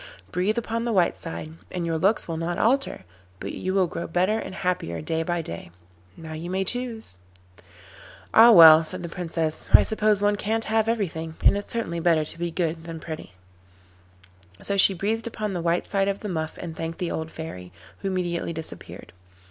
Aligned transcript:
Breathe 0.31 0.57
upon 0.57 0.83
the 0.83 0.91
white 0.91 1.15
side 1.15 1.51
and 1.69 1.85
your 1.85 1.99
looks 1.99 2.27
will 2.27 2.35
not 2.37 2.57
alter, 2.57 3.05
but 3.39 3.51
you 3.53 3.75
will 3.75 3.85
grow 3.85 4.07
better 4.07 4.39
and 4.39 4.55
happier 4.55 4.99
day 4.99 5.21
by 5.21 5.43
day. 5.43 5.69
Now 6.17 6.33
you 6.33 6.49
may 6.49 6.63
choose.' 6.63 7.19
'Ah 8.33 8.49
well,' 8.49 8.83
said 8.83 9.03
the 9.03 9.09
Princess, 9.09 9.69
'I 9.71 9.83
suppose 9.83 10.19
one 10.19 10.37
can't 10.37 10.63
have 10.63 10.87
everything, 10.87 11.35
and 11.43 11.55
it's 11.55 11.69
certainly 11.69 11.99
better 11.99 12.25
to 12.25 12.39
be 12.39 12.49
good 12.49 12.85
than 12.85 12.99
pretty.' 12.99 13.33
And 14.57 14.65
so 14.65 14.75
she 14.75 14.95
breathed 14.95 15.27
upon 15.27 15.53
the 15.53 15.61
white 15.61 15.85
side 15.85 16.07
of 16.07 16.21
the 16.21 16.29
muff 16.29 16.57
and 16.59 16.75
thanked 16.75 16.97
the 16.97 17.11
old 17.11 17.29
fairy, 17.31 17.71
who 17.99 18.07
immediately 18.07 18.53
disappeared. 18.53 19.13